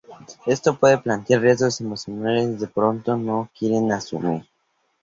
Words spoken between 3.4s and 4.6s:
quieren asumir.